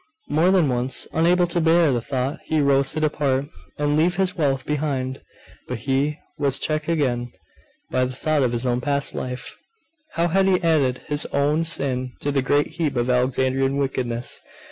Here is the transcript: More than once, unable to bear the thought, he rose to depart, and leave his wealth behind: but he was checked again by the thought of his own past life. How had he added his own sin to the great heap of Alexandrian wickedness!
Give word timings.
More 0.29 0.49
than 0.49 0.67
once, 0.67 1.05
unable 1.13 1.45
to 1.45 1.61
bear 1.61 1.91
the 1.91 2.01
thought, 2.01 2.39
he 2.45 2.59
rose 2.59 2.91
to 2.93 2.99
depart, 2.99 3.45
and 3.77 3.95
leave 3.95 4.15
his 4.15 4.35
wealth 4.35 4.65
behind: 4.65 5.21
but 5.67 5.77
he 5.77 6.17
was 6.39 6.57
checked 6.57 6.87
again 6.89 7.31
by 7.91 8.05
the 8.05 8.15
thought 8.15 8.41
of 8.41 8.51
his 8.51 8.65
own 8.65 8.81
past 8.81 9.13
life. 9.13 9.55
How 10.13 10.27
had 10.29 10.47
he 10.47 10.59
added 10.63 11.01
his 11.07 11.27
own 11.27 11.65
sin 11.65 12.13
to 12.21 12.31
the 12.31 12.41
great 12.41 12.65
heap 12.81 12.95
of 12.97 13.11
Alexandrian 13.11 13.77
wickedness! 13.77 14.41